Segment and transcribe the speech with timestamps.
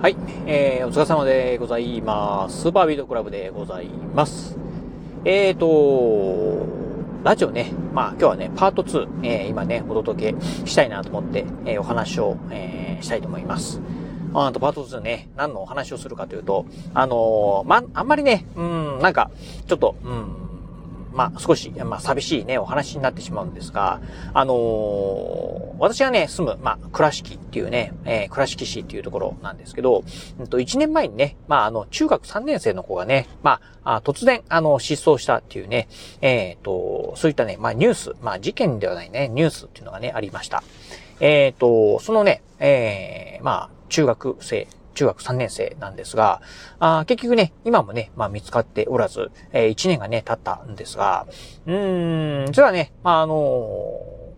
[0.00, 0.16] はい、
[0.46, 2.62] えー、お疲れ様でございます。
[2.62, 4.58] スーパービートクラブでございます。
[5.24, 6.66] えーと、
[7.22, 13.80] ラジオね、まあ今日はね、パート2、えー、今ね、お届けしたいなと思って、えー、お話を、えー、したいと思います。
[14.34, 19.30] あと、パート2ね、何のお話をするかというと、あのー、ま、あんまりね、うん、なんか、
[19.66, 20.43] ちょっと、うん、
[21.14, 24.00] まあ、少し、まあ、寂しいね、お話になってしまうんですが、
[24.32, 30.04] あのー、私がね、住む、まあ、倉敷っていうね、えー、倉敷市っていうところなんですけど、
[30.38, 35.88] うんと、1年前にね、まあ、あの、中学3年生の子がね、まあ、あ突然、あの、失踪したっていうね、
[36.20, 40.62] えっ、と、そういったね、まあ、ニュース、まあ、事件ではないね、ニュースっていうのがね、ありました。
[41.20, 46.40] えっ、と、そのね、えー、まあ、中学生、中学3年生なんですが、
[46.78, 51.26] あ結局ね、今もね、まあ見つかっておらず、えー、1年がね、経ったんですが、
[51.66, 53.34] うーん、実はね、まああの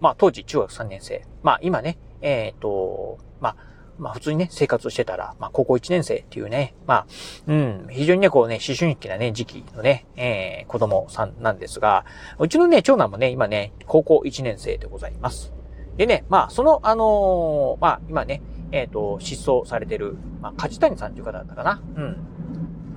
[0.00, 3.56] ー、まあ当時中学3年生、まあ今ね、えっ、ー、と、まあ、
[3.98, 7.06] まあ普通にね、生活してたら、まあ高校1年生っていうね、まあ、
[7.46, 12.04] うん、非常にね、こうね、思春期なね、時期のね、えー、子供さんなんですが、
[12.38, 15.52] うちのね、長男もね、今ね、高校1年生でございます。
[15.96, 21.82] でね、まあ、その、あのー、まあ、今ね、えっ、ー、と、失踪されてる、まあ、梶谷さんという方だったかな。
[21.96, 22.16] うん。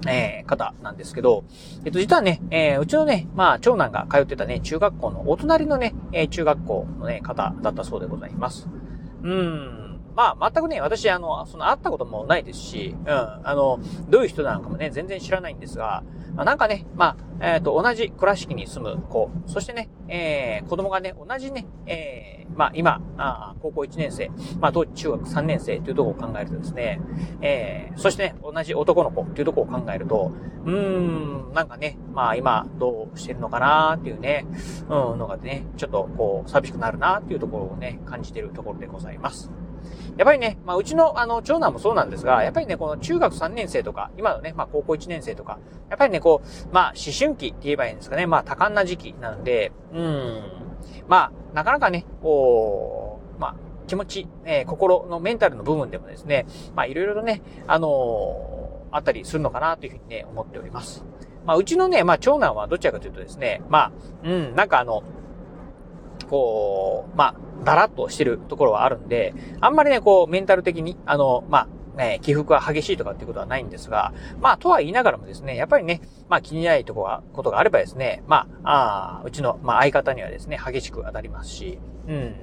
[0.07, 1.43] えー、方なんですけど、
[1.83, 8.67] えっと、実はね、えー、うちのね、まあ、長男が通ってたね、中学校のお隣のね、えー、中学校のね、方だったそうでございます。
[9.23, 9.86] うん。
[10.17, 13.79] まあ、全くね、私、あの、その、会ったこともないですし、うん、あの、
[14.09, 16.03] どういう人なのかもね、全然知らないんですが、
[16.35, 26.99] まあ、なんかね、まあ、えっ、ー、と、同じ倉敷に住む子、そしてね、えー、子供がね、同じね、えー、まあ、今、あ高校1年生、まあ、当時中学3年生というところを考えるとですね、
[27.41, 30.31] えー、そしてね、同じ男の子というところを考えると、
[30.65, 34.47] うーん、なんかね、まあ、今、どうしてるのかなっていうね、
[34.89, 39.52] うん、のがね、ちょっとこう、寂しくなるなっていうところをね、感じてるところでございます。
[40.17, 45.59] やっぱりね、まあ、うちの、あの、長男もそうなんですが、やっぱりね、この中学3年生とか、今のね、まあ、高校1年生とか、
[45.89, 50.42] やっぱりね、こう、まあ、思春期って言えばいいんですかね、まあ、多感な時期なので、うん、
[51.08, 53.55] まあ、なかなかね、こう、まあ、
[53.86, 61.05] 気持ち、えー、心のメンタルの部分でもですね、まあ、いろいろとね、あのー、あったりするのかなというふうにね、思っております。
[61.45, 63.92] まあ、うちのね、まあ、長男はどちらかというとですね、まあ、
[64.23, 65.03] うん、なんかあの、
[66.30, 82.36] こう、まあ、だらっとしてるところはあるんで、あんまりね、こう、メンタル的に、あの、まあ、ね、起伏は激しいとかっていうことはないんですが、まあ、とは言いながらもですね、やっぱりね、まあ、気にないところが、ことがあればですね、まあ、あうちの、まあ、相方にはですね、激しく当たりますし、うん。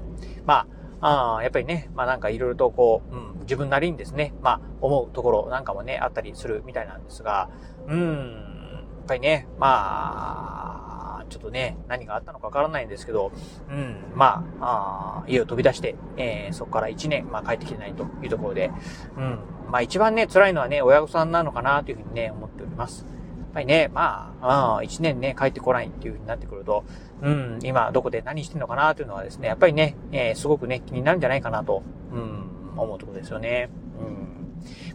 [0.44, 0.66] ま
[1.00, 7.50] あ、あやっぱりね、まあなんかいろいろとこう、うん、自分なりにですね、まあ思うところなんかもね、あったりするみたいなんですが、
[7.86, 10.83] うん、やっぱりね、まあ、
[11.28, 13.32] ちょっとね、何があったのかわからないんですけど、
[13.70, 18.70] うん、まあ、あ家を飛び出して、えー、そこから1年、まあ帰ってきてないというところで、
[19.16, 19.38] うん、
[19.70, 23.06] まあ一番ね、辛いのはね、親御さんなのかなというふうにね、思っております。
[23.06, 23.10] や
[23.50, 26.84] っぱりね、まあ、1年ね、帰ってこないっていう風になってくると、
[27.22, 33.70] うん、今どこで何してんのかなというのはですね、やっぱりね、えー、すごくね、気になるんじゃないかなと、うん、思うところですよね。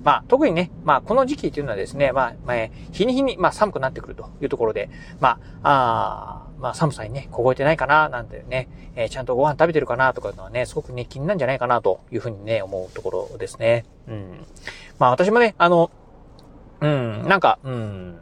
[0.03, 13.85] まあ、特にね、まあ、この時期というのはですね、まあ、まあ、日に日に、まあ、寒くなってくるというところで、まあ、あまあ、寒さにね、凍えてないかな、なんてね、えー、ちゃんとご飯食べてるかな、とかいうのはね、すごくね、気になるんじゃないかな、というふうにね、思うところですね。
[14.07, 14.45] うん。
[14.99, 15.89] まあ、私もね、あの、
[16.81, 18.19] うん、なんか、うん、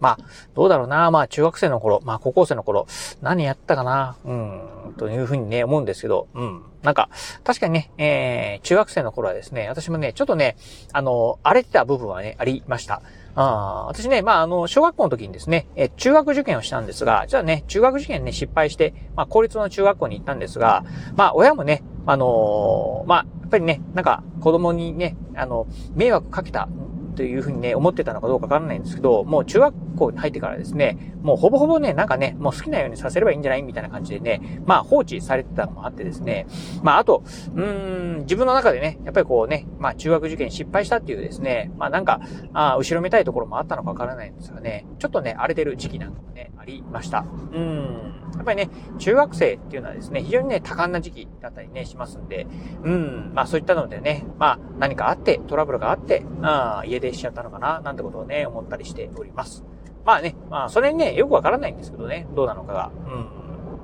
[0.00, 0.18] まあ、
[0.54, 1.10] どうだろうな。
[1.10, 2.86] まあ、中学生の頃、まあ、高校生の頃、
[3.22, 4.16] 何やったかな。
[4.24, 6.62] うん、というふうにね、思うんですけど、うん。
[6.82, 7.08] なんか、
[7.44, 10.56] 確かにね、えー、中学生の頃はですね、私もね、ちょっとね、
[10.92, 13.02] あの、荒れてた部分はね、ありました。
[13.40, 20.84] あ私ね、まあ、あの、小学校の時にですね、え、中学受験をしたんですが、じゃあね、中学受験ね、失敗して、まあ、公立の中学校に行ったんですが、
[21.14, 26.68] まあ、親もね、あのー、まあ、やっぱりね、なんか、子供にね、あの、迷惑かけた
[27.18, 36.46] というふうにね、思ってたのかどうかわからないんですけど、もう中学校に入ってからですね、もうほぼほぼね、なんかね、もう好きなようにさせればいいんじゃないみたいな感じでね、まあ放置されてたのもあってですね、
[36.84, 37.24] まああと、
[37.56, 42.20] うーん、自分の中でね、やっぱりこうね、まあ中学受験失敗したっていうですね、まあなんか、
[42.52, 47.26] あ後ろめたいところもあったのかわからないんですがね、ちょっとね、荒れてる時期なんかもね、ありました。
[47.52, 48.14] うん。
[48.36, 52.46] やっぱりね、中学生っていうのはですね、非常にね、多感な時期だったりね、しますんで、
[52.84, 59.64] うん、まあそういったのでね、まあ何かあって、トラブルがあって、あ家出しちゃったのかな、なんてことをね、思ったりしております。
[60.04, 62.90] まあね、まあそれにね、よくわからないんですけどね、どうなのかが。
[63.06, 63.26] うん。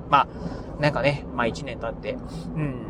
[0.09, 2.17] まあ、なんかね、まあ一年経って、
[2.55, 2.85] うん。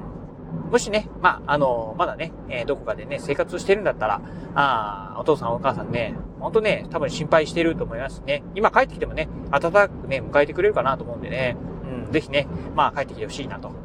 [0.72, 4.22] もしね、まあ、あの、まだね、えー、どこかでね、生活してるんだったら、
[4.56, 8.44] ああお父さんお母さんね、ほんとね、多分心配してると思いますね。
[8.56, 11.58] 今帰ってきてもね、暖かくね、迎えてくれるかなと思うんでね、
[12.06, 13.70] うん、ぜひね、まあ帰ってきてほしいなと。
[13.70, 13.76] うん、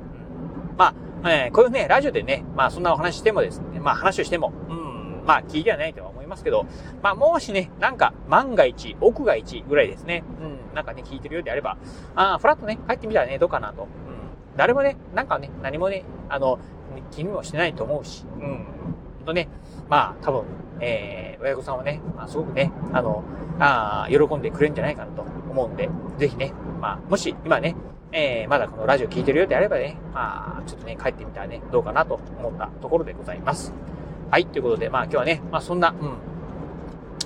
[0.77, 4.90] まあ、えー、こういうね、ラジオでね、まあそんなお話してもですね、まあ話をしても、うん、
[5.25, 6.67] まあ聞いてはないとは思いますけど、
[7.03, 11.77] まあもしね、なんか万が一、奥が一ぐらいですね、うん、なんかね、聞いてるようであれば、
[12.15, 13.83] ああ、フラッとね、帰ってみたらね、どうかなと。
[13.83, 13.89] うん、
[14.57, 16.59] 誰もね、なんかね、何もね、あの、
[17.11, 18.67] 気にもしてないと思うし、うん、
[19.19, 19.49] ほんとね、
[19.89, 20.45] まあ多分、
[20.81, 23.25] えー、親御さんはね、まあすごくね、あの、
[23.59, 25.89] あ喜んでくれるんじゃないかなと思うんで、
[26.19, 27.77] ぜひね、まあ、もし今ね、
[28.13, 33.73] えー、まだこのラジオ聞いてるようであればね、まあ、ちょっとね、帰ってみたらね、どうかなと思ったところでございます。
[34.31, 36.21] はい、ということで、まあ今日はね、まあそんな、うん、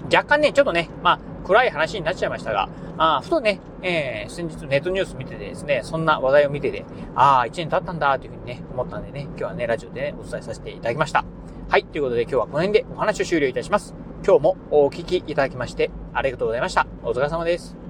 [0.06, 6.84] 若干ね、ちょっとね、まあ、暗い話になっちゃいましたが、あふとね、えー、先日ネットニュース見ててですね、そんな話題を見てて、
[7.14, 11.24] ああ、1年経ったんだ、というふうにね、思ったんでね、今日はね、ラジオでね、お伝えさせていただきました。
[11.68, 13.94] はい、ということで今日はこの辺でお話を終了いたします。
[14.24, 16.86] 今日もお聞きいただきまして、ありがとうございました。
[17.02, 17.83] お疲れ様です。